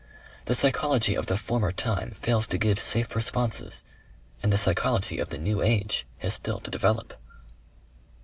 The 0.45 0.55
psychology 0.55 1.13
of 1.13 1.27
the 1.27 1.37
former 1.37 1.71
time 1.71 2.09
fails 2.13 2.47
to 2.47 2.57
give 2.57 2.79
safe 2.79 3.15
responses, 3.15 3.83
and 4.41 4.51
the 4.51 4.57
psychology 4.57 5.19
of 5.19 5.29
the 5.29 5.37
New 5.37 5.61
Age 5.61 6.07
has 6.17 6.33
still 6.33 6.59
to 6.61 6.71
develop." 6.71 7.13